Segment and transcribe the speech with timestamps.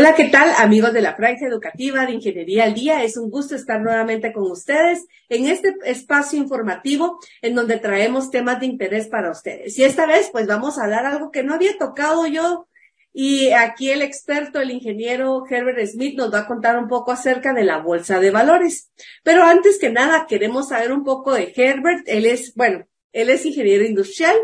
[0.00, 3.04] Hola, ¿qué tal amigos de la Franja Educativa de Ingeniería al Día?
[3.04, 8.60] Es un gusto estar nuevamente con ustedes en este espacio informativo en donde traemos temas
[8.60, 9.78] de interés para ustedes.
[9.78, 12.66] Y esta vez pues vamos a hablar algo que no había tocado yo
[13.12, 17.52] y aquí el experto, el ingeniero Herbert Smith nos va a contar un poco acerca
[17.52, 18.90] de la bolsa de valores.
[19.22, 22.04] Pero antes que nada queremos saber un poco de Herbert.
[22.06, 24.38] Él es, bueno, él es ingeniero industrial.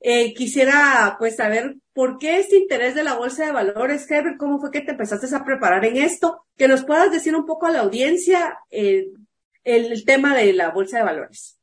[0.00, 4.38] Eh, quisiera pues saber ¿Por qué este interés de la bolsa de valores, Herbert?
[4.38, 6.44] ¿Cómo fue que te empezaste a preparar en esto?
[6.56, 9.08] Que nos puedas decir un poco a la audiencia eh,
[9.64, 11.60] el tema de la bolsa de valores.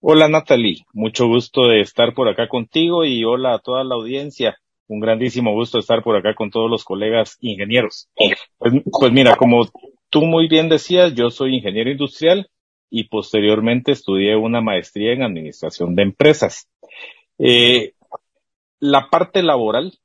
[0.00, 4.58] Hola Natalie, mucho gusto de estar por acá contigo y hola a toda la audiencia.
[4.86, 8.10] Un grandísimo gusto estar por acá con todos los colegas ingenieros.
[8.58, 9.66] Pues, pues mira, como
[10.10, 12.50] tú muy bien decías, yo soy ingeniero industrial
[12.90, 16.68] y posteriormente estudié una maestría en administración de empresas.
[17.44, 17.94] Eh,
[18.78, 19.98] la parte laboral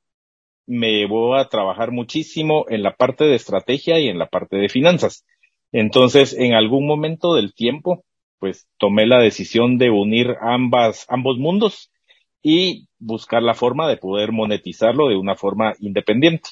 [0.66, 4.68] me llevó a trabajar muchísimo en la parte de estrategia y en la parte de
[4.68, 5.24] finanzas.
[5.70, 8.04] Entonces, en algún momento del tiempo,
[8.40, 11.92] pues tomé la decisión de unir ambas, ambos mundos
[12.42, 16.50] y buscar la forma de poder monetizarlo de una forma independiente.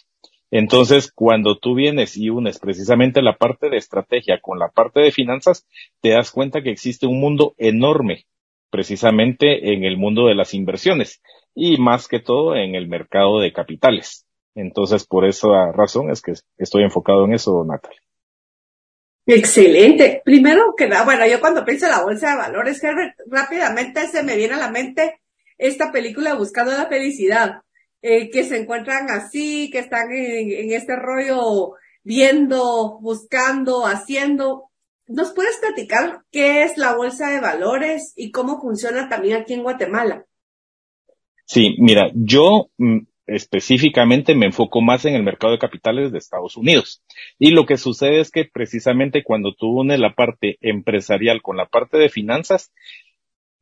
[0.52, 5.10] Entonces, cuando tú vienes y unes precisamente la parte de estrategia con la parte de
[5.10, 5.66] finanzas,
[6.00, 8.26] te das cuenta que existe un mundo enorme
[8.70, 11.22] precisamente en el mundo de las inversiones
[11.54, 14.26] y más que todo en el mercado de capitales.
[14.54, 18.00] Entonces, por esa razón es que estoy enfocado en eso, Natalia.
[19.26, 20.22] Excelente.
[20.24, 22.80] Primero que nada, bueno, yo cuando pienso en la bolsa de valores,
[23.26, 25.20] rápidamente se me viene a la mente
[25.58, 27.62] esta película Buscando la Felicidad,
[28.02, 31.72] eh, que se encuentran así, que están en, en este rollo
[32.04, 34.70] viendo, buscando, haciendo.
[35.08, 39.62] ¿Nos puedes platicar qué es la bolsa de valores y cómo funciona también aquí en
[39.62, 40.26] Guatemala?
[41.44, 46.56] Sí, mira, yo mm, específicamente me enfoco más en el mercado de capitales de Estados
[46.56, 47.02] Unidos.
[47.38, 51.66] Y lo que sucede es que precisamente cuando tú unes la parte empresarial con la
[51.66, 52.72] parte de finanzas,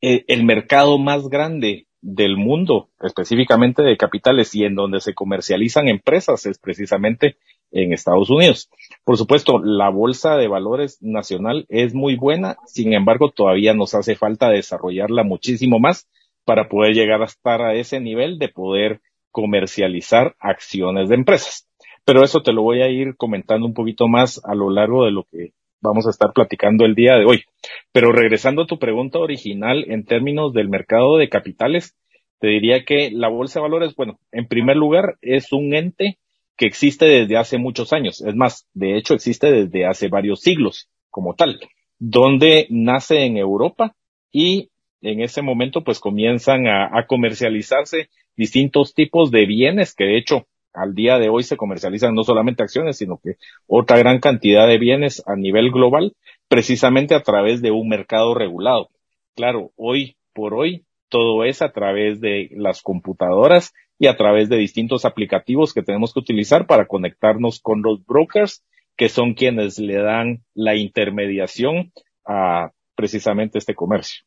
[0.01, 5.87] eh, el mercado más grande del mundo, específicamente de capitales y en donde se comercializan
[5.87, 7.37] empresas es precisamente
[7.71, 8.69] en Estados Unidos.
[9.03, 14.15] Por supuesto, la bolsa de valores nacional es muy buena, sin embargo, todavía nos hace
[14.15, 16.07] falta desarrollarla muchísimo más
[16.45, 21.67] para poder llegar a estar a ese nivel de poder comercializar acciones de empresas.
[22.05, 25.11] Pero eso te lo voy a ir comentando un poquito más a lo largo de
[25.11, 27.43] lo que vamos a estar platicando el día de hoy.
[27.91, 31.95] Pero regresando a tu pregunta original en términos del mercado de capitales,
[32.39, 36.19] te diría que la bolsa de valores, bueno, en primer lugar, es un ente
[36.57, 38.21] que existe desde hace muchos años.
[38.21, 41.59] Es más, de hecho, existe desde hace varios siglos como tal,
[41.99, 43.95] donde nace en Europa
[44.31, 44.69] y
[45.01, 50.93] en ese momento pues comienzan a, comercializarse distintos tipos de bienes que de hecho al
[50.93, 53.35] día de hoy se comercializan no solamente acciones, sino que
[53.65, 56.13] otra gran cantidad de bienes a nivel global,
[56.49, 58.89] precisamente a través de un mercado regulado.
[59.35, 64.57] Claro, hoy por hoy todo es a través de las computadoras y a través de
[64.57, 68.63] distintos aplicativos que tenemos que utilizar para conectarnos con los brokers,
[68.97, 71.91] que son quienes le dan la intermediación
[72.25, 74.25] a precisamente este comercio.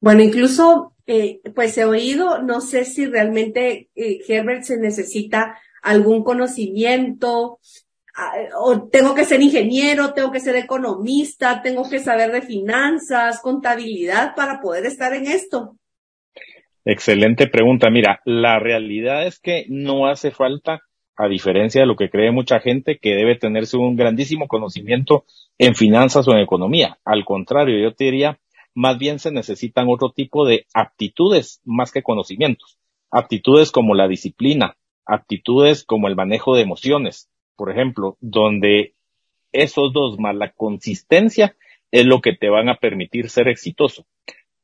[0.00, 6.22] Bueno, incluso, eh, pues he oído, no sé si realmente eh, Herbert se necesita algún
[6.22, 7.58] conocimiento,
[8.14, 13.40] ah, o tengo que ser ingeniero, tengo que ser economista, tengo que saber de finanzas,
[13.40, 15.77] contabilidad para poder estar en esto.
[16.90, 17.90] Excelente pregunta.
[17.90, 20.80] Mira, la realidad es que no hace falta,
[21.18, 25.26] a diferencia de lo que cree mucha gente, que debe tenerse un grandísimo conocimiento
[25.58, 26.98] en finanzas o en economía.
[27.04, 28.40] Al contrario, yo te diría,
[28.74, 32.78] más bien se necesitan otro tipo de aptitudes más que conocimientos.
[33.10, 38.94] Aptitudes como la disciplina, aptitudes como el manejo de emociones, por ejemplo, donde
[39.52, 41.54] esos dos más la consistencia
[41.90, 44.06] es lo que te van a permitir ser exitoso.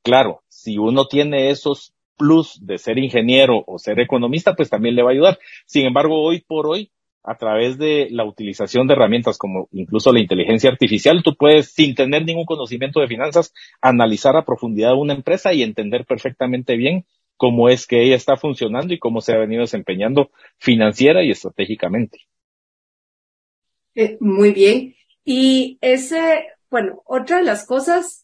[0.02, 5.02] Claro, si uno tiene esos plus de ser ingeniero o ser economista, pues también le
[5.02, 5.38] va a ayudar.
[5.66, 6.90] Sin embargo, hoy por hoy
[7.24, 11.94] a través de la utilización de herramientas como incluso la inteligencia artificial, tú puedes, sin
[11.94, 17.06] tener ningún conocimiento de finanzas, analizar a profundidad una empresa y entender perfectamente bien
[17.36, 22.20] cómo es que ella está funcionando y cómo se ha venido desempeñando financiera y estratégicamente.
[23.94, 24.94] Eh, muy bien.
[25.24, 28.23] Y ese, bueno, otra de las cosas,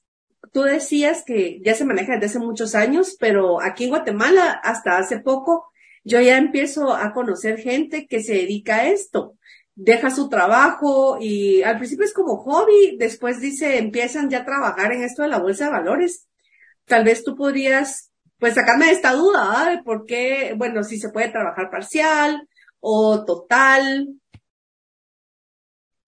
[0.52, 4.98] tú decías que ya se maneja desde hace muchos años, pero aquí en Guatemala hasta
[4.98, 5.70] hace poco
[6.04, 9.34] yo ya empiezo a conocer gente que se dedica a esto.
[9.74, 14.92] Deja su trabajo y al principio es como hobby, después dice, empiezan ya a trabajar
[14.92, 16.26] en esto de la bolsa de valores.
[16.86, 19.70] Tal vez tú podrías, pues, sacarme de esta duda, ¿ah?
[19.70, 22.48] de por qué, bueno, si se puede trabajar parcial
[22.80, 24.08] o total?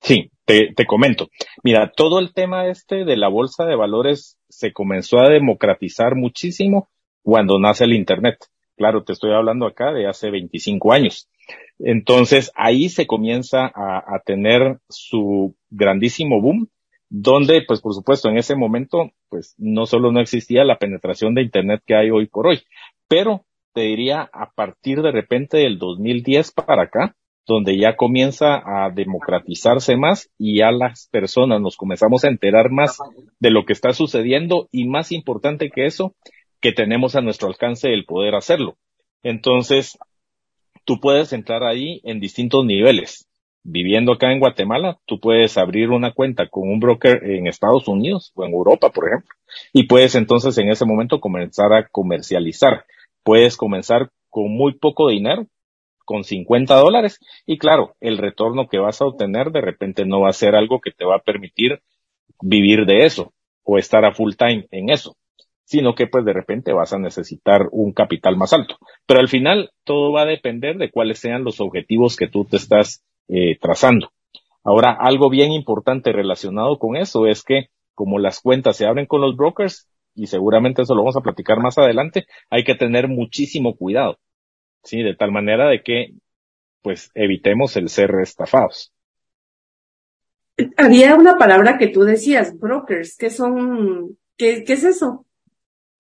[0.01, 1.29] Sí, te, te comento.
[1.63, 6.89] Mira, todo el tema este de la bolsa de valores se comenzó a democratizar muchísimo
[7.23, 8.37] cuando nace el Internet.
[8.77, 11.29] Claro, te estoy hablando acá de hace 25 años.
[11.79, 16.69] Entonces ahí se comienza a, a, tener su grandísimo boom,
[17.09, 21.43] donde pues por supuesto en ese momento pues no solo no existía la penetración de
[21.43, 22.63] Internet que hay hoy por hoy,
[23.09, 27.17] pero te diría a partir de repente del 2010 para acá,
[27.47, 32.99] donde ya comienza a democratizar,se más y ya las personas nos comenzamos a enterar más
[33.41, 36.15] de lo que está sucediendo y más importante que eso,
[36.61, 38.77] que tenemos a nuestro alcance el poder hacerlo.
[39.23, 39.99] Entonces,
[40.85, 43.29] tú puedes entrar ahí en distintos niveles.
[43.65, 48.33] Viviendo acá en Guatemala, tú puedes abrir una cuenta con un broker en Estados Unidos
[48.35, 49.35] o en Europa, por ejemplo,
[49.73, 52.85] y puedes entonces en ese momento comenzar a comercializar.
[53.23, 55.47] Puedes comenzar con muy poco dinero,
[56.05, 60.31] con 50 dólares, y claro, el retorno que vas a obtener de repente no va
[60.31, 61.81] a ser algo que te va a permitir
[62.41, 63.33] vivir de eso
[63.65, 65.17] o estar a full time en eso
[65.73, 68.77] sino que pues de repente vas a necesitar un capital más alto.
[69.07, 72.59] Pero al final todo va a depender de cuáles sean los objetivos que tú te
[72.59, 74.11] estás eh, trazando.
[74.63, 79.23] Ahora, algo bien importante relacionado con eso es que como las cuentas se abren con
[79.23, 83.75] los brokers, y seguramente eso lo vamos a platicar más adelante, hay que tener muchísimo
[83.75, 84.19] cuidado,
[84.83, 85.03] ¿sí?
[85.03, 86.15] De tal manera de que,
[86.83, 88.93] pues, evitemos el ser estafados.
[90.77, 95.25] Había una palabra que tú decías, brokers, ¿qué son, qué, qué es eso?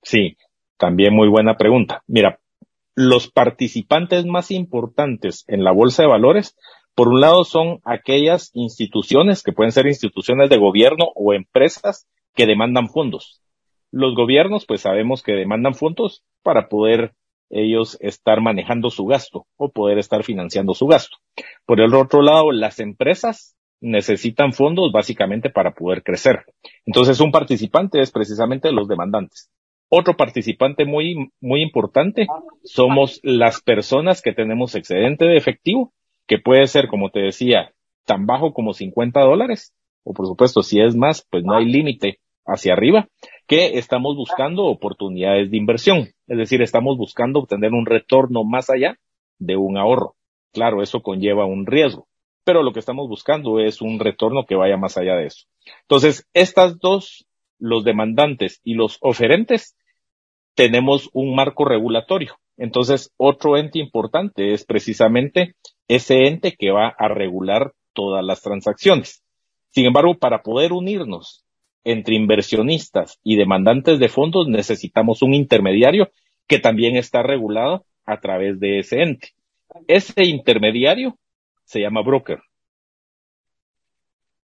[0.02, 0.36] Sí,
[0.76, 2.02] también muy buena pregunta.
[2.06, 2.40] Mira,
[2.94, 6.56] los participantes más importantes en la bolsa de valores,
[6.94, 12.46] por un lado, son aquellas instituciones que pueden ser instituciones de gobierno o empresas que
[12.46, 13.40] demandan fondos.
[13.90, 17.14] Los gobiernos, pues sabemos que demandan fondos para poder
[17.52, 21.18] ellos estar manejando su gasto o poder estar financiando su gasto.
[21.66, 26.46] Por el otro lado, las empresas necesitan fondos básicamente para poder crecer.
[26.86, 29.50] Entonces, un participante es precisamente los demandantes.
[29.88, 32.26] Otro participante muy, muy importante
[32.64, 35.92] somos las personas que tenemos excedente de efectivo,
[36.26, 37.72] que puede ser, como te decía,
[38.06, 39.74] tan bajo como 50 dólares,
[40.04, 43.08] o por supuesto, si es más, pues no hay límite hacia arriba,
[43.52, 46.08] que estamos buscando oportunidades de inversión.
[46.26, 48.96] Es decir, estamos buscando obtener un retorno más allá
[49.38, 50.14] de un ahorro.
[50.54, 52.08] Claro, eso conlleva un riesgo,
[52.44, 55.44] pero lo que estamos buscando es un retorno que vaya más allá de eso.
[55.82, 57.26] Entonces, estas dos,
[57.58, 59.76] los demandantes y los oferentes,
[60.54, 62.38] tenemos un marco regulatorio.
[62.56, 65.56] Entonces, otro ente importante es precisamente
[65.88, 69.22] ese ente que va a regular todas las transacciones.
[69.68, 71.44] Sin embargo, para poder unirnos
[71.84, 76.10] entre inversionistas y demandantes de fondos, necesitamos un intermediario
[76.46, 79.30] que también está regulado a través de ese ente.
[79.88, 81.18] Ese intermediario
[81.64, 82.40] se llama broker.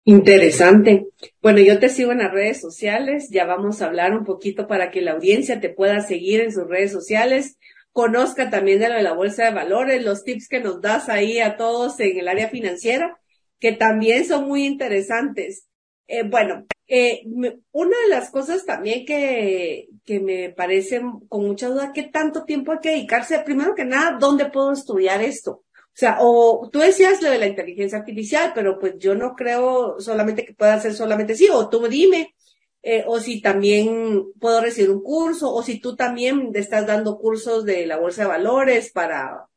[0.03, 1.05] Interesante.
[1.41, 4.89] Bueno, yo te sigo en las redes sociales, ya vamos a hablar un poquito para
[4.89, 7.59] que la audiencia te pueda seguir en sus redes sociales,
[7.91, 11.39] conozca también de lo de la bolsa de valores, los tips que nos das ahí
[11.39, 13.19] a todos en el área financiera,
[13.59, 15.67] que también son muy interesantes.
[16.07, 17.23] Eh, bueno, eh,
[17.71, 22.73] una de las cosas también que, que me parece con mucha duda, ¿qué tanto tiempo
[22.73, 23.39] hay que dedicarse?
[23.39, 25.63] Primero que nada, ¿dónde puedo estudiar esto?
[25.93, 29.99] O sea, o tú decías lo de la inteligencia artificial, pero pues yo no creo
[29.99, 32.33] solamente que pueda ser solamente sí, o tú dime,
[32.81, 37.65] eh, o si también puedo recibir un curso, o si tú también estás dando cursos
[37.65, 39.47] de la bolsa de valores para,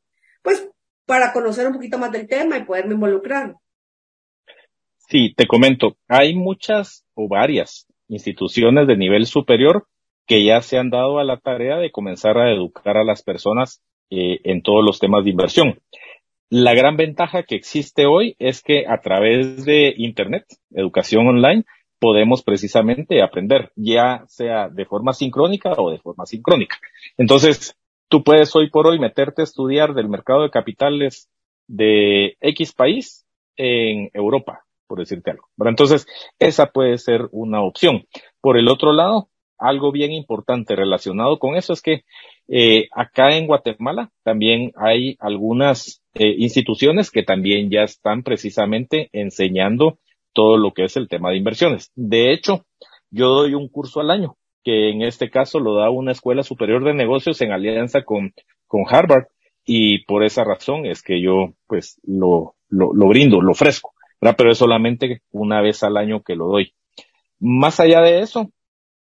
[0.43, 0.69] pues,
[1.05, 3.55] para conocer un poquito más del tema y poderme involucrar.
[5.07, 9.87] Sí, te comento, hay muchas o varias instituciones de nivel superior
[10.25, 13.81] que ya se han dado a la tarea de comenzar a educar a las personas
[14.09, 15.79] eh, en todos los temas de inversión.
[16.49, 21.65] La gran ventaja que existe hoy es que a través de Internet, educación online,
[21.99, 26.77] podemos precisamente aprender, ya sea de forma sincrónica o de forma sincrónica.
[27.17, 27.75] Entonces,
[28.09, 31.29] tú puedes hoy por hoy meterte a estudiar del mercado de capitales
[31.67, 33.25] de X país
[33.57, 35.47] en Europa, por decirte algo.
[35.65, 36.05] entonces,
[36.39, 38.05] esa puede ser una opción.
[38.41, 42.03] Por el otro lado, algo bien importante relacionado con eso es que
[42.47, 49.97] eh, acá en Guatemala también hay algunas eh, instituciones que también ya están precisamente enseñando
[50.33, 51.91] todo lo que es el tema de inversiones.
[51.95, 52.65] De hecho,
[53.09, 56.83] yo doy un curso al año, que en este caso lo da una escuela superior
[56.83, 58.33] de negocios en alianza con,
[58.67, 59.27] con Harvard,
[59.65, 63.94] y por esa razón es que yo pues lo, lo, lo brindo, lo ofrezco,
[64.33, 66.73] pero es solamente una vez al año que lo doy.
[67.39, 68.51] Más allá de eso,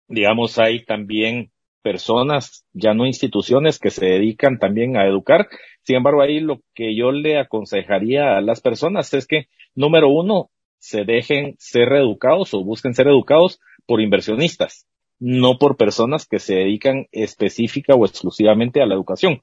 [0.08, 5.48] digamos, hay también personas, ya no instituciones, que se dedican también a educar,
[5.84, 10.50] Sin embargo, ahí lo que yo le aconsejaría a las personas es que, número uno,
[10.80, 14.86] se dejen ser educados o busquen ser educados por inversionistas,
[15.20, 19.42] no por personas que se dedican específica o exclusivamente a la educación.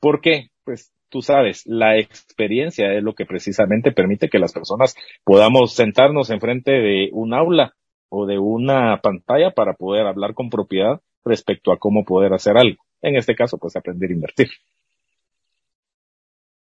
[0.00, 5.72] Porque, pues, tú sabes, la experiencia es lo que precisamente permite que las personas podamos
[5.72, 7.76] sentarnos enfrente de un aula
[8.08, 12.82] o de una pantalla para poder hablar con propiedad respecto a cómo poder hacer algo.
[13.00, 14.48] En este caso, pues aprender a invertir.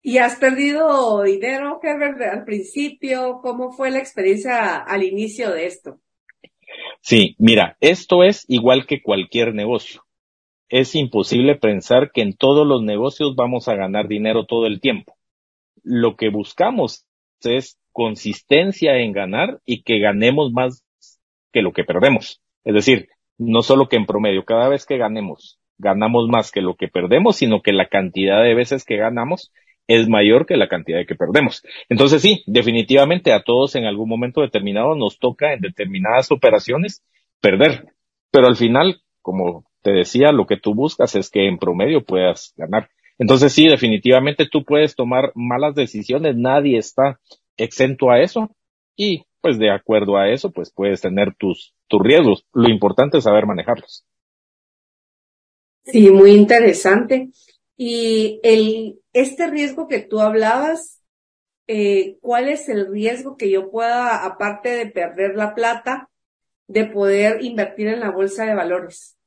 [0.01, 3.41] ¿Y has perdido dinero, Herbert, al principio?
[3.43, 5.99] ¿Cómo fue la experiencia al inicio de esto?
[7.01, 10.01] Sí, mira, esto es igual que cualquier negocio.
[10.69, 15.17] Es imposible pensar que en todos los negocios vamos a ganar dinero todo el tiempo.
[15.83, 17.05] Lo que buscamos
[17.41, 20.85] es consistencia en ganar y que ganemos más
[21.51, 22.41] que lo que perdemos.
[22.63, 26.75] Es decir, no solo que en promedio, cada vez que ganemos, ganamos más que lo
[26.75, 29.51] que perdemos, sino que la cantidad de veces que ganamos
[29.87, 31.63] es mayor que la cantidad de que perdemos.
[31.89, 37.03] Entonces sí, definitivamente a todos en algún momento determinado nos toca en determinadas operaciones
[37.41, 37.87] perder.
[38.29, 42.53] Pero al final, como te decía, lo que tú buscas es que en promedio puedas
[42.57, 42.89] ganar.
[43.17, 47.19] Entonces sí, definitivamente tú puedes tomar malas decisiones, nadie está
[47.57, 48.55] exento a eso
[48.95, 52.45] y pues de acuerdo a eso, pues puedes tener tus, tus riesgos.
[52.53, 54.05] Lo importante es saber manejarlos.
[55.85, 57.29] Sí, muy interesante.
[57.77, 61.01] Y el, este riesgo que tú hablabas,
[61.67, 66.09] eh, ¿cuál es el riesgo que yo pueda, aparte de perder la plata,
[66.67, 69.18] de poder invertir en la bolsa de valores?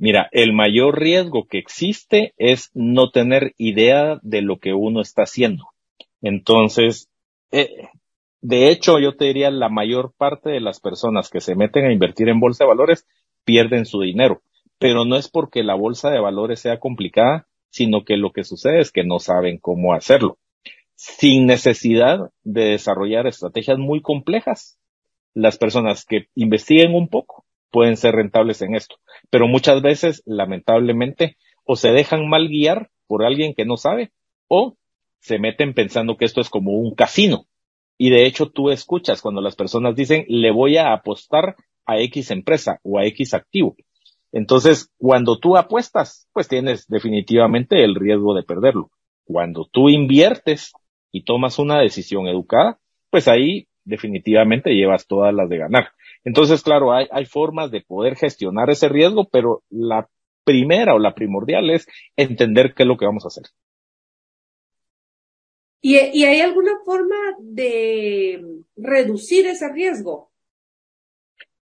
[0.00, 5.22] Mira, el mayor riesgo que existe es no tener idea de lo que uno está
[5.22, 5.68] haciendo.
[6.20, 7.08] Entonces,
[7.52, 7.88] eh,
[8.40, 11.92] de hecho, yo te diría, la mayor parte de las personas que se meten a
[11.92, 13.06] invertir en bolsa de valores
[13.44, 14.42] pierden su dinero
[14.80, 18.80] pero no es porque la bolsa de valores sea complicada, sino que lo que sucede
[18.80, 20.38] es que no saben cómo hacerlo.
[20.94, 24.78] Sin necesidad de desarrollar estrategias muy complejas,
[25.34, 28.96] las personas que investiguen un poco pueden ser rentables en esto,
[29.30, 34.12] pero muchas veces, lamentablemente, o se dejan mal guiar por alguien que no sabe,
[34.48, 34.76] o
[35.20, 37.46] se meten pensando que esto es como un casino.
[37.96, 41.56] Y de hecho tú escuchas cuando las personas dicen, le voy a apostar
[41.86, 43.76] a X empresa o a X activo.
[44.32, 48.90] Entonces, cuando tú apuestas, pues tienes definitivamente el riesgo de perderlo.
[49.24, 50.72] Cuando tú inviertes
[51.12, 52.78] y tomas una decisión educada,
[53.10, 55.90] pues ahí definitivamente llevas todas las de ganar.
[56.24, 60.08] Entonces, claro, hay, hay formas de poder gestionar ese riesgo, pero la
[60.44, 61.86] primera o la primordial es
[62.16, 63.44] entender qué es lo que vamos a hacer.
[65.80, 70.30] ¿Y, y hay alguna forma de reducir ese riesgo?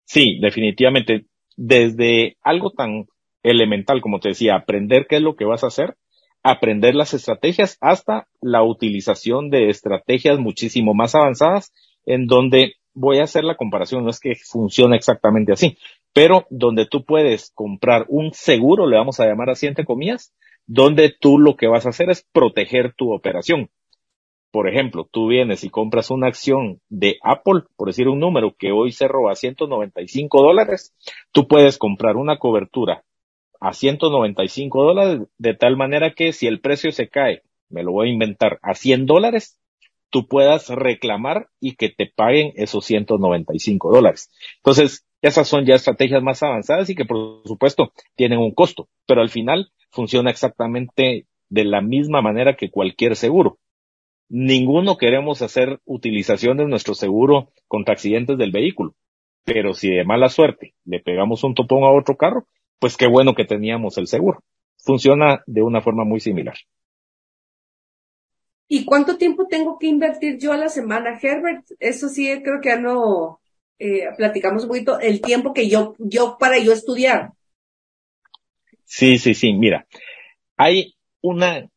[0.03, 3.05] Sí, definitivamente desde algo tan
[3.43, 5.95] elemental como te decía, aprender qué es lo que vas a hacer,
[6.43, 11.71] aprender las estrategias hasta la utilización de estrategias muchísimo más avanzadas
[12.05, 15.77] en donde voy a hacer la comparación, no es que funcione exactamente así,
[16.13, 20.33] pero donde tú puedes comprar un seguro, le vamos a llamar así entre comillas,
[20.65, 23.69] donde tú lo que vas a hacer es proteger tu operación.
[24.51, 28.71] Por ejemplo, tú vienes y compras una acción de Apple, por decir un número que
[28.71, 30.93] hoy cerró a 195 dólares,
[31.31, 33.03] tú puedes comprar una cobertura
[33.59, 38.09] a 195 dólares de tal manera que si el precio se cae, me lo voy
[38.09, 39.57] a inventar, a 100 dólares,
[40.13, 44.29] tú puedas reclamar y que te paguen esos 195 dólares.
[44.57, 49.21] Entonces, esas son ya estrategias más avanzadas y que por supuesto tienen un costo, pero
[49.21, 53.57] al final funciona exactamente de la misma manera que cualquier seguro
[54.29, 58.95] ninguno queremos hacer utilización de nuestro seguro contra accidentes del vehículo.
[59.45, 62.47] Pero si de mala suerte le pegamos un topón a otro carro,
[62.79, 64.43] pues qué bueno que teníamos el seguro.
[64.77, 66.55] Funciona de una forma muy similar.
[68.67, 71.65] ¿Y cuánto tiempo tengo que invertir yo a la semana, Herbert?
[71.79, 73.39] Eso sí, creo que ya no
[73.79, 77.33] eh, platicamos un poquito el tiempo que yo, yo para yo estudiar.
[78.85, 79.53] Sí, sí, sí.
[79.53, 79.87] Mira,
[80.57, 81.69] hay una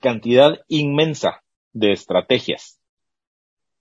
[0.00, 2.80] cantidad inmensa de estrategias.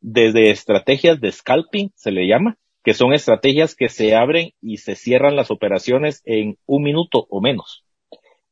[0.01, 4.95] Desde estrategias de scalping, se le llama, que son estrategias que se abren y se
[4.95, 7.85] cierran las operaciones en un minuto o menos.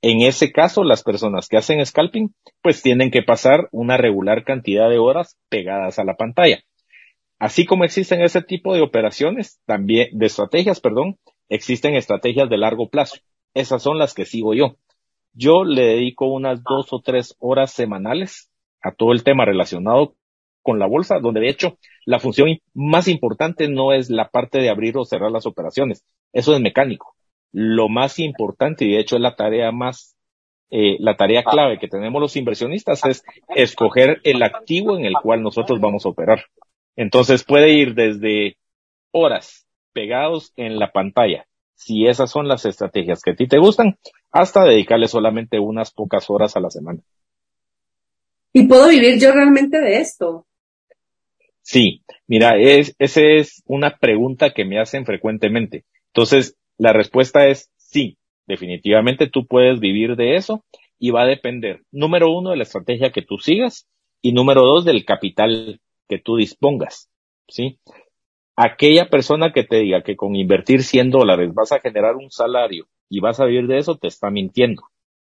[0.03, 4.89] En ese caso, las personas que hacen scalping, pues tienen que pasar una regular cantidad
[4.89, 6.59] de horas pegadas a la pantalla.
[7.39, 12.89] Así como existen ese tipo de operaciones, también, de estrategias, perdón, existen estrategias de largo
[12.89, 13.15] plazo.
[13.53, 14.75] Esas son las que sigo yo.
[15.31, 20.15] Yo le dedico unas dos o tres horas semanales a todo el tema relacionado
[20.61, 24.69] con la bolsa, donde de hecho la función más importante no es la parte de
[24.69, 27.15] abrir o cerrar las operaciones, eso es mecánico.
[27.53, 30.13] Lo más importante, y de hecho es la tarea más
[30.75, 33.23] eh, la tarea clave que tenemos los inversionistas es
[33.55, 36.45] escoger el activo en el cual nosotros vamos a operar.
[36.95, 38.57] Entonces puede ir desde
[39.11, 41.45] horas pegados en la pantalla,
[41.75, 43.99] si esas son las estrategias que a ti te gustan,
[44.31, 47.01] hasta dedicarle solamente unas pocas horas a la semana.
[48.51, 50.47] ¿Y puedo vivir yo realmente de esto?
[51.61, 55.85] Sí, mira, es, esa es una pregunta que me hacen frecuentemente.
[56.07, 60.65] Entonces, la respuesta es sí, definitivamente tú puedes vivir de eso
[60.99, 63.87] y va a depender, número uno, de la estrategia que tú sigas
[64.21, 67.09] y número dos, del capital que tú dispongas,
[67.47, 67.79] ¿sí?
[68.57, 72.87] Aquella persona que te diga que con invertir 100 dólares vas a generar un salario
[73.09, 74.83] y vas a vivir de eso, te está mintiendo.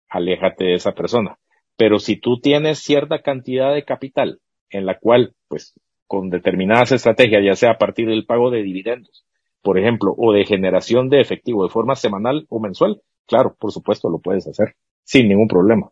[0.07, 1.39] Aléjate de esa persona.
[1.77, 4.39] Pero si tú tienes cierta cantidad de capital
[4.69, 5.73] en la cual, pues,
[6.05, 9.25] con determinadas estrategias, ya sea a partir del pago de dividendos,
[9.61, 14.09] por ejemplo, o de generación de efectivo de forma semanal o mensual, claro, por supuesto
[14.09, 15.91] lo puedes hacer sin ningún problema.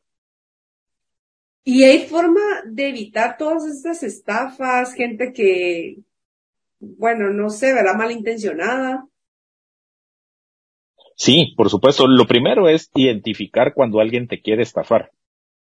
[1.64, 5.98] ¿Y hay forma de evitar todas estas estafas, gente que,
[6.80, 7.96] bueno, no sé, ¿verdad?
[7.96, 9.06] Malintencionada.
[11.16, 12.08] Sí, por supuesto.
[12.08, 15.12] Lo primero es identificar cuando alguien te quiere estafar.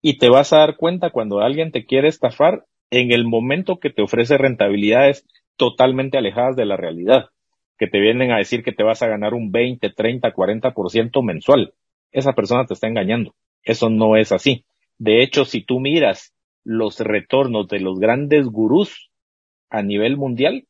[0.00, 3.90] Y te vas a dar cuenta cuando alguien te quiere estafar en el momento que
[3.90, 7.30] te ofrece rentabilidades totalmente alejadas de la realidad,
[7.78, 11.74] que te vienen a decir que te vas a ganar un 20, 30, 40% mensual.
[12.12, 13.34] Esa persona te está engañando.
[13.62, 14.64] Eso no es así.
[14.98, 16.34] De hecho, si tú miras
[16.64, 19.10] los retornos de los grandes gurús
[19.70, 20.66] a nivel mundial,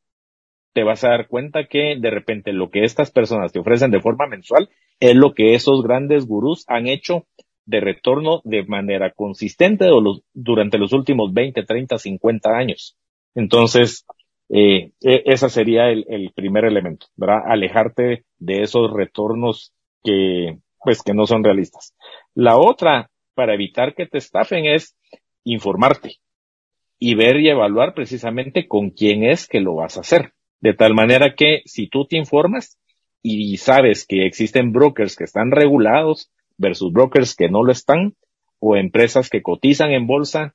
[0.72, 4.00] te vas a dar cuenta que de repente lo que estas personas te ofrecen de
[4.00, 4.68] forma mensual
[5.00, 7.26] es lo que esos grandes gurús han hecho
[7.64, 9.86] de retorno de manera consistente
[10.34, 12.96] durante los últimos 20, 30, 50 años.
[13.34, 14.04] Entonces,
[14.48, 17.42] eh, e, ese sería el, el, primer elemento, ¿verdad?
[17.46, 19.72] Alejarte de esos retornos
[20.04, 21.94] que, pues, que no son realistas.
[22.34, 24.96] La otra para evitar que te estafen es
[25.44, 26.16] informarte
[26.98, 30.32] y ver y evaluar precisamente con quién es que lo vas a hacer.
[30.60, 32.78] De tal manera que si tú te informas
[33.22, 38.14] y sabes que existen brokers que están regulados versus brokers que no lo están,
[38.58, 40.54] o empresas que cotizan en bolsa,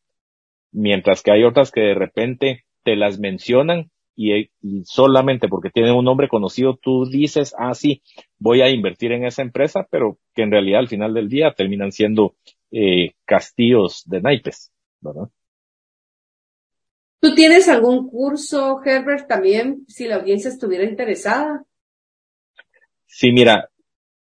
[0.72, 4.50] mientras que hay otras que de repente te las mencionan y,
[4.84, 8.02] solamente porque tienen un nombre conocido tú dices, ah, sí,
[8.38, 11.92] voy a invertir en esa empresa, pero que en realidad al final del día terminan
[11.92, 12.36] siendo
[12.72, 15.30] eh, castillos de naipes, ¿verdad?
[17.20, 21.64] ¿Tú tienes algún curso, Herbert, también, si la audiencia estuviera interesada?
[23.06, 23.70] Sí, mira,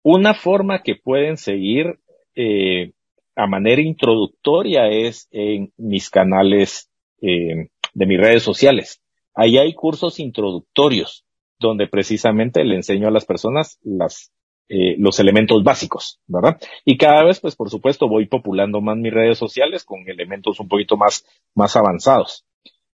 [0.04, 2.00] una forma que pueden seguir
[2.36, 2.92] eh,
[3.36, 6.90] a manera introductoria es en mis canales
[7.22, 9.02] eh, de mis redes sociales.
[9.34, 11.26] Ahí hay cursos introductorios
[11.60, 14.32] donde precisamente le enseño a las personas las
[14.70, 16.58] eh, los elementos básicos, ¿verdad?
[16.86, 20.70] Y cada vez, pues por supuesto, voy populando más mis redes sociales con elementos un
[20.70, 22.46] poquito más, más avanzados.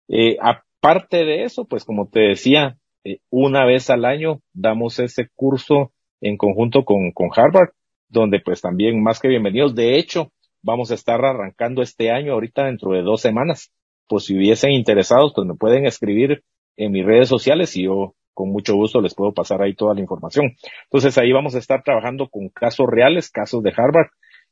[0.07, 5.29] Eh, aparte de eso, pues como te decía, eh, una vez al año damos ese
[5.35, 7.69] curso en conjunto con, con Harvard,
[8.09, 9.75] donde pues también más que bienvenidos.
[9.75, 10.31] De hecho,
[10.63, 13.71] vamos a estar arrancando este año ahorita dentro de dos semanas.
[14.09, 16.43] Pues si hubiesen interesados, pues me pueden escribir
[16.75, 20.01] en mis redes sociales y yo con mucho gusto les puedo pasar ahí toda la
[20.01, 20.55] información.
[20.85, 24.07] Entonces ahí vamos a estar trabajando con casos reales, casos de Harvard,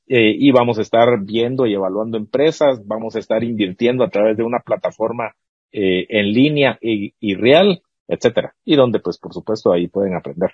[0.10, 4.38] eh, y vamos a estar viendo y evaluando empresas, vamos a estar invirtiendo a través
[4.38, 5.36] de una plataforma
[5.72, 10.52] eh, en línea y, y, real, etcétera, y donde pues por supuesto ahí pueden aprender.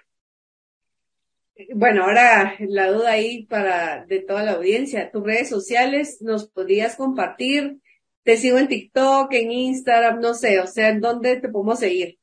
[1.76, 6.96] Bueno, ahora la duda ahí para de toda la audiencia, tus redes sociales nos podrías
[6.96, 7.80] compartir,
[8.24, 12.18] te sigo en TikTok, en Instagram, no sé, o sea, ¿en dónde te podemos seguir?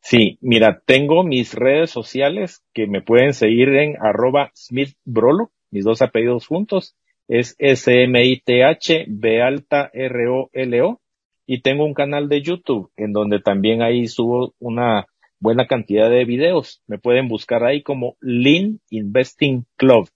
[0.00, 5.84] Sí, mira, tengo mis redes sociales que me pueden seguir en arroba Smith Brolo, mis
[5.84, 6.96] dos apellidos juntos,
[7.28, 11.00] es S-M-I-T-H B alta R-O-L-O,
[11.46, 15.06] y tengo un canal de YouTube en donde también ahí subo una
[15.40, 16.80] buena cantidad de videos.
[16.86, 20.08] Me pueden buscar ahí como Lean Investing Club.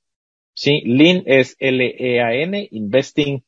[0.55, 3.43] Sí, Lean es L-E-A-N, Investing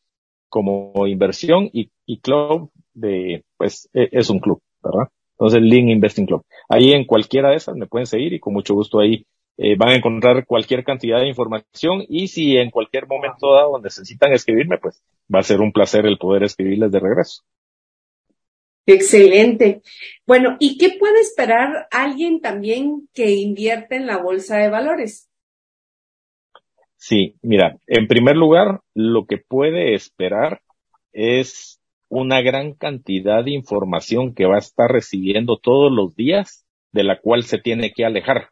[0.48, 5.08] como inversión y, y club de, pues, e, es un club, ¿verdad?
[5.32, 6.44] Entonces, Lean Investing Club.
[6.68, 9.26] Ahí en cualquiera de esas me pueden seguir y con mucho gusto ahí
[9.58, 14.32] eh, van a encontrar cualquier cantidad de información y si en cualquier momento dado necesitan
[14.32, 15.02] escribirme, pues
[15.34, 17.42] va a ser un placer el poder escribirles de regreso.
[18.86, 19.82] Excelente.
[20.26, 25.28] Bueno, ¿y qué puede esperar alguien también que invierte en la bolsa de valores?
[26.96, 30.62] Sí, mira, en primer lugar, lo que puede esperar
[31.12, 37.04] es una gran cantidad de información que va a estar recibiendo todos los días, de
[37.04, 38.50] la cual se tiene que alejar.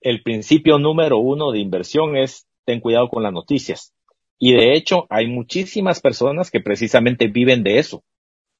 [0.00, 3.92] El principio número uno de inversión es ten cuidado con las noticias.
[4.38, 8.02] Y de hecho, hay muchísimas personas que precisamente viven de eso.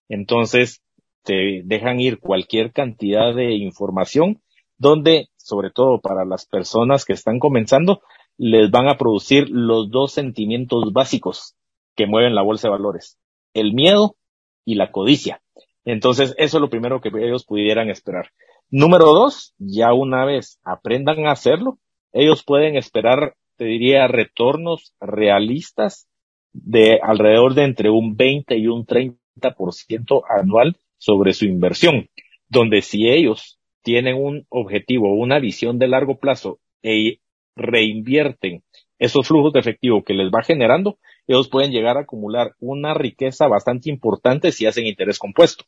[0.09, 0.83] Entonces,
[1.23, 4.42] te dejan ir cualquier cantidad de información
[4.77, 8.03] donde, sobre todo para las personas que están comenzando,
[8.37, 11.55] les van a producir los dos sentimientos básicos
[11.94, 13.18] que mueven la bolsa de valores,
[13.55, 14.16] el miedo
[14.64, 15.40] y la codicia.
[15.85, 18.31] Entonces, eso es lo primero que ellos pudieran esperar.
[18.70, 21.79] Número dos, ya una vez aprendan a hacerlo,
[22.12, 26.09] ellos pueden esperar, te diría, retornos realistas
[26.53, 32.09] de alrededor de entre un 20 y un 30% anual sobre su inversión,
[32.49, 37.18] donde si ellos tienen un objetivo, una visión de largo plazo e
[37.57, 38.62] reinvierten
[38.99, 43.49] esos flujos de efectivo que les va generando, ellos pueden llegar a acumular una riqueza
[43.49, 45.64] bastante importante si hacen interés compuesto.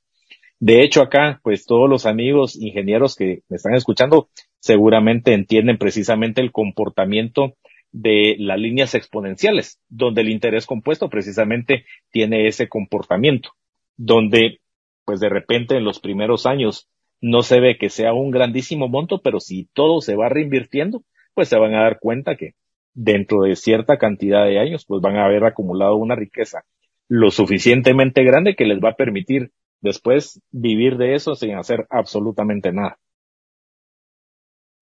[0.59, 6.41] De hecho, acá, pues todos los amigos ingenieros que me están escuchando seguramente entienden precisamente
[6.41, 7.57] el comportamiento
[7.93, 13.51] de las líneas exponenciales, donde el interés compuesto precisamente tiene ese comportamiento,
[13.97, 14.61] donde
[15.05, 16.89] pues de repente en los primeros años
[17.21, 21.03] no se ve que sea un grandísimo monto, pero si todo se va reinvirtiendo,
[21.37, 22.55] pues se van a dar cuenta que
[22.95, 26.65] dentro de cierta cantidad de años, pues van a haber acumulado una riqueza
[27.09, 32.73] lo suficientemente grande que les va a permitir después vivir de eso sin hacer absolutamente
[32.73, 32.99] nada.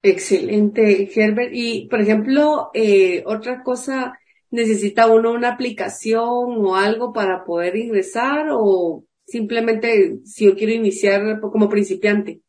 [0.00, 1.50] Excelente, Herbert.
[1.52, 4.16] Y, por ejemplo, eh, otra cosa,
[4.50, 6.22] ¿necesita uno una aplicación
[6.64, 12.40] o algo para poder ingresar o simplemente si yo quiero iniciar como principiante?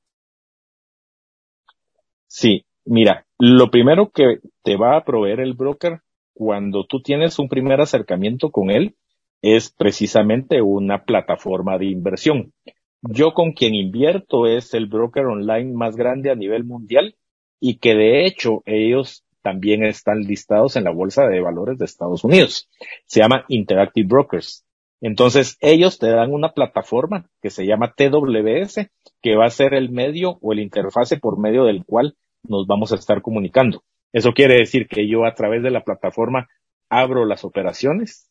[2.27, 6.01] Sí, mira, lo primero que te va a proveer el broker
[6.33, 8.95] cuando tú tienes un primer acercamiento con él
[9.41, 12.53] es precisamente una plataforma de inversión.
[13.01, 17.15] Yo con quien invierto es el broker online más grande a nivel mundial
[17.59, 22.23] y que de hecho ellos también están listados en la Bolsa de Valores de Estados
[22.23, 22.67] Unidos.
[23.05, 24.65] Se llama Interactive Brokers.
[25.01, 28.89] Entonces ellos te dan una plataforma que se llama TWS,
[29.21, 32.15] que va a ser el medio o el interfase por medio del cual
[32.49, 33.83] nos vamos a estar comunicando.
[34.13, 36.47] Eso quiere decir que yo a través de la plataforma
[36.89, 38.29] abro las operaciones,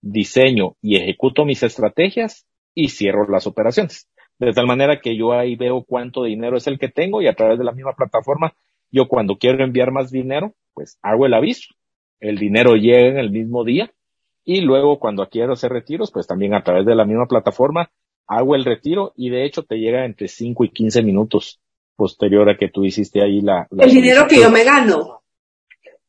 [0.00, 4.08] diseño y ejecuto mis estrategias y cierro las operaciones.
[4.38, 7.34] De tal manera que yo ahí veo cuánto dinero es el que tengo y a
[7.34, 8.54] través de la misma plataforma,
[8.90, 11.74] yo cuando quiero enviar más dinero, pues hago el aviso.
[12.18, 13.92] El dinero llega en el mismo día
[14.44, 17.90] y luego cuando quiero hacer retiros, pues también a través de la misma plataforma
[18.26, 21.60] hago el retiro y de hecho te llega entre 5 y 15 minutos
[21.96, 23.66] posterior a que tú hiciste ahí la...
[23.78, 25.22] el dinero que yo me gano.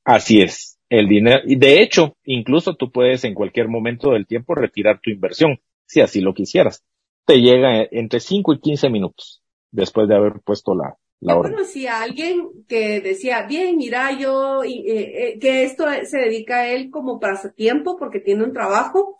[0.03, 1.41] Así es el dinero.
[1.45, 6.01] Y de hecho, incluso tú puedes en cualquier momento del tiempo retirar tu inversión, si
[6.01, 6.83] así lo quisieras.
[7.25, 9.41] Te llega entre 5 y 15 minutos
[9.71, 10.95] después de haber puesto la,
[11.35, 11.53] orden.
[11.53, 16.67] Bueno, si alguien que decía, bien, mira, yo, eh, eh, que esto se dedica a
[16.67, 17.19] él como
[17.55, 19.17] tiempo porque tiene un trabajo,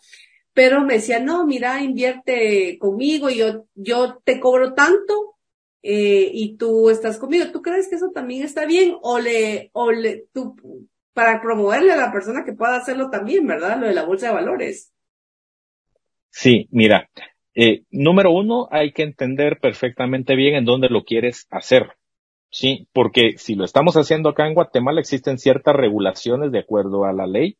[0.54, 5.33] pero me decía, no, mira, invierte conmigo y yo, yo te cobro tanto,
[5.84, 7.46] eh, y tú estás conmigo.
[7.52, 8.96] ¿Tú crees que eso también está bien?
[9.02, 10.56] O le, o le, tú
[11.13, 13.80] para promoverle a la persona que pueda hacerlo también, ¿verdad?
[13.80, 14.91] Lo de la bolsa de valores.
[16.30, 17.10] Sí, mira,
[17.54, 21.91] eh, número uno, hay que entender perfectamente bien en dónde lo quieres hacer.
[22.50, 27.13] Sí, porque si lo estamos haciendo acá en Guatemala, existen ciertas regulaciones de acuerdo a
[27.13, 27.58] la ley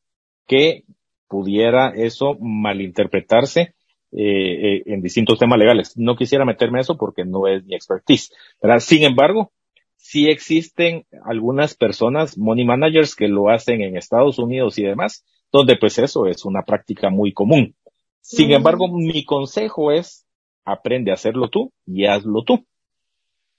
[0.48, 0.84] que
[1.28, 3.76] pudiera eso malinterpretarse
[4.16, 5.98] eh, eh, en distintos temas legales.
[5.98, 8.34] No quisiera meterme a eso porque no es mi expertise.
[8.62, 8.80] ¿verdad?
[8.80, 9.52] Sin embargo,
[9.96, 15.78] sí existen algunas personas, money managers, que lo hacen en Estados Unidos y demás, donde
[15.78, 17.76] pues eso es una práctica muy común.
[18.22, 20.26] Sin embargo, mi consejo es
[20.66, 22.66] aprende a hacerlo tú y hazlo tú.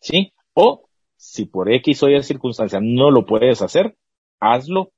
[0.00, 0.32] ¿Sí?
[0.54, 3.96] O si por X o Y circunstancia no lo puedes hacer,
[4.40, 4.92] hazlo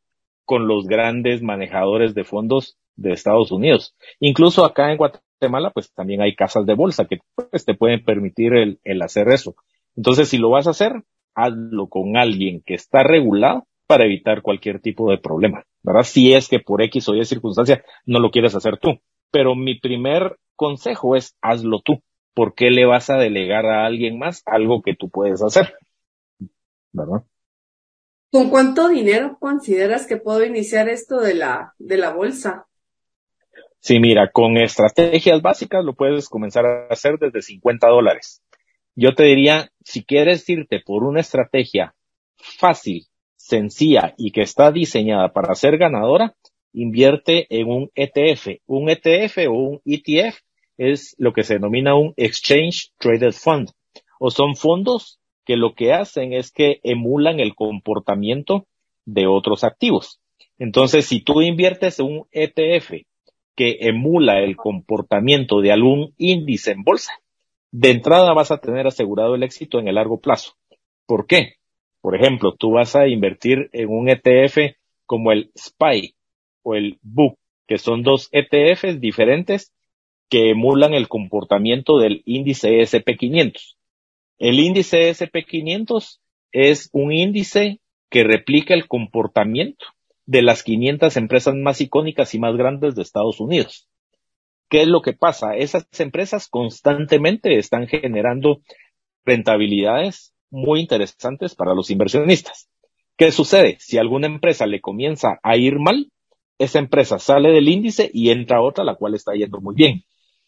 [0.44, 3.94] con los grandes manejadores de fondos de Estados Unidos.
[4.20, 5.25] Incluso acá en Guatemala,
[5.72, 9.54] pues también hay casas de bolsa que pues, te pueden permitir el, el hacer eso.
[9.96, 11.02] Entonces, si lo vas a hacer,
[11.34, 16.02] hazlo con alguien que está regulado para evitar cualquier tipo de problema, ¿verdad?
[16.02, 18.98] Si es que por X o Y circunstancia no lo quieres hacer tú.
[19.30, 22.02] Pero mi primer consejo es hazlo tú.
[22.34, 25.74] ¿Por qué le vas a delegar a alguien más algo que tú puedes hacer?
[26.92, 27.24] ¿Verdad?
[28.30, 32.66] ¿Con cuánto dinero consideras que puedo iniciar esto de la, de la bolsa?
[33.86, 38.42] Sí, mira, con estrategias básicas lo puedes comenzar a hacer desde 50 dólares
[38.96, 41.94] yo te diría, si quieres irte por una estrategia
[42.36, 43.04] fácil,
[43.36, 46.34] sencilla y que está diseñada para ser ganadora,
[46.72, 48.62] invierte en un ETF.
[48.66, 50.38] Un ETF o un ETF
[50.78, 53.70] es lo que se denomina un Exchange Traded Fund
[54.18, 58.66] o son fondos que lo que hacen es que emulan el comportamiento
[59.04, 60.20] de otros activos.
[60.58, 62.92] Entonces, si tú inviertes en un ETF
[63.56, 67.12] que emula el comportamiento de algún índice en bolsa,
[67.72, 70.52] de entrada vas a tener asegurado el éxito en el largo plazo.
[71.06, 71.54] ¿Por qué?
[72.00, 76.14] Por ejemplo, tú vas a invertir en un ETF como el SPY
[76.62, 79.72] o el BOOK, que son dos ETFs diferentes
[80.28, 83.76] que emulan el comportamiento del índice SP500.
[84.38, 86.18] El índice SP500
[86.52, 89.86] es un índice que replica el comportamiento
[90.26, 93.88] de las 500 empresas más icónicas y más grandes de Estados Unidos.
[94.68, 95.56] ¿Qué es lo que pasa?
[95.56, 98.60] Esas empresas constantemente están generando
[99.24, 102.68] rentabilidades muy interesantes para los inversionistas.
[103.16, 103.76] ¿Qué sucede?
[103.80, 106.10] Si alguna empresa le comienza a ir mal,
[106.58, 110.04] esa empresa sale del índice y entra otra la cual está yendo muy bien.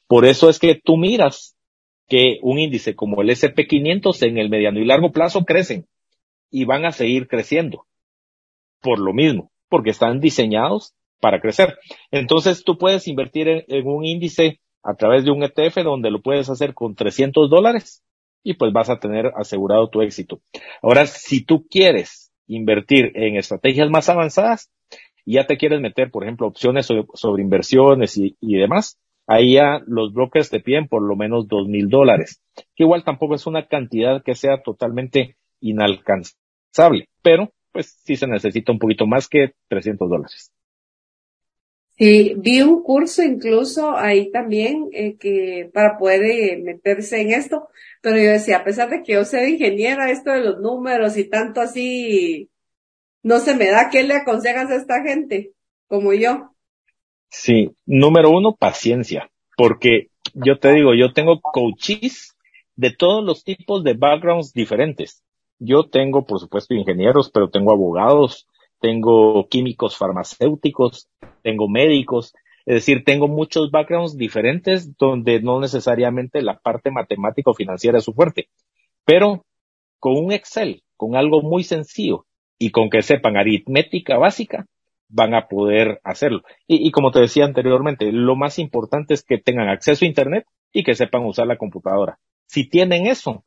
[0.06, 1.56] Por eso es que tú miras
[2.08, 5.86] que un índice como el SP500 en el mediano y largo plazo crecen
[6.50, 7.86] y van a seguir creciendo.
[8.80, 11.78] Por lo mismo, porque están diseñados para crecer.
[12.10, 16.48] Entonces tú puedes invertir en, un índice a través de un ETF donde lo puedes
[16.48, 18.02] hacer con 300 dólares
[18.42, 20.40] y pues vas a tener asegurado tu éxito.
[20.82, 24.70] Ahora, si tú quieres invertir en estrategias más avanzadas
[25.24, 29.82] y ya te quieres meter, por ejemplo, opciones sobre, inversiones y, y, demás, ahí ya
[29.86, 32.40] los brokers te piden por lo menos dos mil dólares,
[32.74, 38.72] que igual tampoco es una cantidad que sea totalmente inalcanzable, pero pues sí se necesita
[38.72, 40.52] un poquito más que 300 dólares.
[41.98, 47.68] Sí, vi un curso incluso ahí también eh, que para poder eh, meterse en esto,
[48.00, 51.28] pero yo decía, a pesar de que yo soy ingeniera, esto de los números y
[51.28, 52.50] tanto así,
[53.24, 55.52] no se me da, ¿qué le aconsejas a esta gente
[55.88, 56.52] como yo?
[57.30, 62.36] Sí, número uno, paciencia, porque yo te digo, yo tengo coaches
[62.76, 65.24] de todos los tipos de backgrounds diferentes.
[65.58, 68.46] Yo tengo, por supuesto, ingenieros, pero tengo abogados,
[68.80, 71.08] tengo químicos farmacéuticos,
[71.42, 77.54] tengo médicos, es decir, tengo muchos backgrounds diferentes donde no necesariamente la parte matemática o
[77.54, 78.48] financiera es su fuerte,
[79.04, 79.44] pero
[79.98, 82.26] con un Excel, con algo muy sencillo
[82.58, 84.66] y con que sepan aritmética básica,
[85.08, 86.42] van a poder hacerlo.
[86.66, 90.44] Y, y, como te decía anteriormente, lo más importante es que tengan acceso a Internet
[90.70, 92.18] y que sepan usar la computadora.
[92.46, 93.44] Si tienen eso,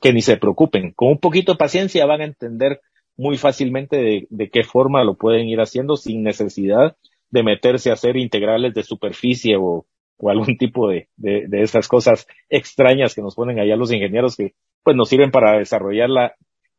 [0.00, 0.92] que ni se preocupen.
[0.92, 2.80] Con un poquito de paciencia van a entender
[3.16, 6.96] muy fácilmente de, qué forma lo pueden ir haciendo sin necesidad
[7.30, 9.86] de meterse a hacer integrales de superficie o,
[10.26, 14.54] algún tipo de, de, de, esas cosas extrañas que nos ponen allá los ingenieros que
[14.82, 16.34] pues nos sirven para desarrollar la,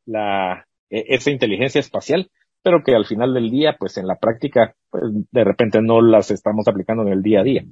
[0.05, 2.29] la, e, esa inteligencia espacial,
[2.63, 6.31] pero que al final del día, pues en la práctica, pues de repente no las
[6.31, 7.65] estamos aplicando en el día a día.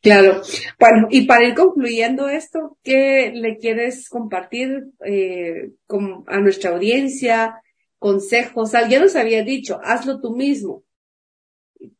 [0.00, 0.40] Claro.
[0.78, 7.60] Bueno, y para ir concluyendo esto, ¿qué le quieres compartir eh, con, a nuestra audiencia?
[7.98, 8.74] Consejos.
[8.74, 10.84] Alguien nos había dicho, hazlo tú mismo.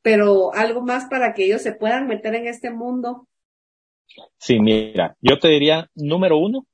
[0.02, 3.28] Pero algo más para que ellos se puedan meter en este mundo.
[4.38, 6.66] Sí, mira, yo te diría, número uno,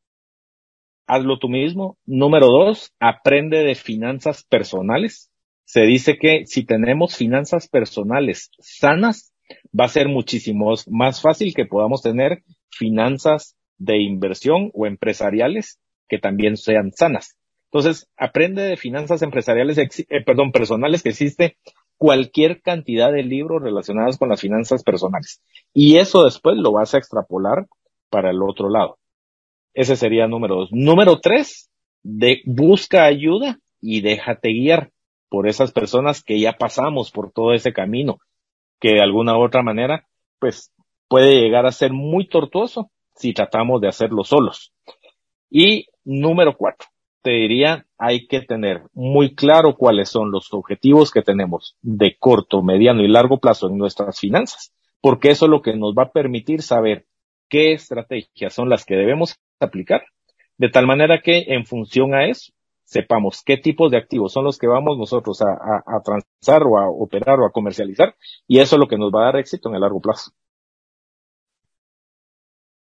[1.07, 1.99] hazlo tú mismo.
[2.05, 5.31] Número dos, aprende de finanzas personales.
[5.65, 9.33] Se dice que si tenemos finanzas personales sanas,
[9.79, 15.79] va a ser muchísimo más fácil que podamos tener finanzas de inversión o empresariales
[16.09, 17.37] que también sean sanas.
[17.71, 21.57] Entonces, aprende de finanzas empresariales, eh, perdón, personales que existe
[21.97, 25.43] cualquier cantidad de libros relacionados con las finanzas personales.
[25.73, 27.67] Y eso después lo vas a extrapolar
[28.09, 28.99] para el otro lado.
[29.75, 30.69] Ese sería número dos.
[30.73, 31.71] Número tres,
[32.03, 34.91] de, busca ayuda y déjate guiar
[35.29, 38.19] por esas personas que ya pasamos por todo ese camino
[38.81, 40.07] que de alguna u otra manera,
[40.39, 40.73] pues
[41.09, 44.73] puede llegar a ser muy tortuoso si tratamos de hacerlo solos.
[45.51, 46.89] Y número cuatro,
[47.23, 52.63] te diría, hay que tener muy claro cuáles son los objetivos que tenemos de corto,
[52.63, 56.13] mediano y largo plazo en nuestras finanzas, porque eso es lo que nos va a
[56.13, 57.07] permitir saber
[57.49, 60.05] qué estrategias son las que debemos aplicar,
[60.59, 62.53] de tal manera que en función a eso
[62.87, 66.89] sepamos qué tipos de activos son los que vamos nosotros a, a, transar o a
[66.89, 68.15] operar o a comercializar
[68.47, 70.31] y eso es lo que nos va a dar éxito en el largo plazo.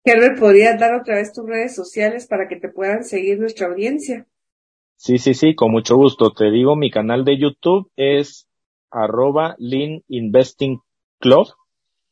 [0.05, 4.26] Herbert, ¿podrías dar otra vez tus redes sociales para que te puedan seguir nuestra audiencia?
[4.96, 6.33] Sí, sí, sí, con mucho gusto.
[6.33, 8.48] Te digo, mi canal de YouTube es
[8.90, 10.81] arroba Lean Investing
[11.18, 11.48] Club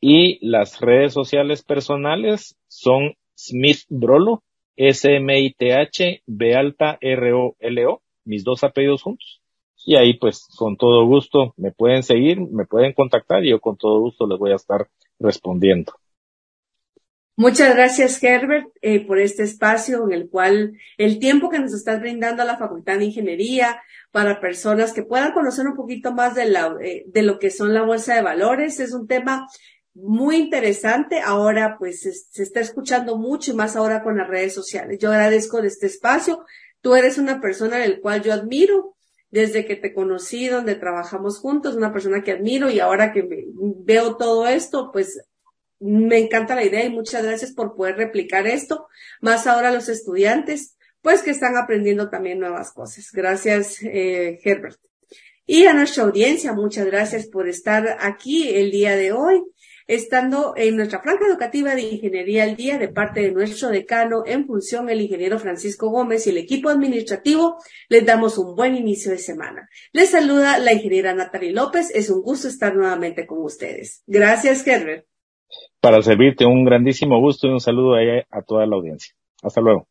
[0.00, 4.42] y las redes sociales personales son Smith Brolo
[4.78, 9.42] S-M-I-T-H, B alta, R-O-L-O, mis dos apellidos juntos.
[9.84, 13.76] Y ahí pues con todo gusto me pueden seguir, me pueden contactar y yo con
[13.76, 14.88] todo gusto les voy a estar
[15.18, 15.92] respondiendo.
[17.36, 22.00] Muchas gracias, Herbert, eh, por este espacio en el cual el tiempo que nos estás
[22.00, 26.46] brindando a la Facultad de Ingeniería para personas que puedan conocer un poquito más de,
[26.46, 29.46] la, eh, de lo que son la bolsa de valores es un tema
[30.02, 31.20] muy interesante.
[31.20, 34.98] Ahora, pues, se, está escuchando mucho y más ahora con las redes sociales.
[34.98, 36.44] Yo agradezco de este espacio.
[36.80, 38.96] Tú eres una persona del cual yo admiro
[39.30, 44.16] desde que te conocí, donde trabajamos juntos, una persona que admiro y ahora que veo
[44.16, 45.20] todo esto, pues
[45.80, 48.88] me encanta la idea y muchas gracias por poder replicar esto,
[49.20, 53.10] más ahora los estudiantes, pues que están aprendiendo también nuevas cosas.
[53.12, 54.78] Gracias, eh, Herbert.
[55.46, 59.42] Y a nuestra audiencia, muchas gracias por estar aquí el día de hoy,
[59.88, 64.46] estando en nuestra franja educativa de Ingeniería al Día de parte de nuestro decano en
[64.46, 67.56] función el ingeniero Francisco Gómez y el equipo administrativo.
[67.88, 69.68] Les damos un buen inicio de semana.
[69.92, 71.90] Les saluda la ingeniera Natalie López.
[71.92, 74.04] Es un gusto estar nuevamente con ustedes.
[74.06, 75.08] Gracias, Herbert
[75.80, 76.46] para servirte.
[76.46, 79.14] Un grandísimo gusto y un saludo a toda la audiencia.
[79.42, 79.88] Hasta luego.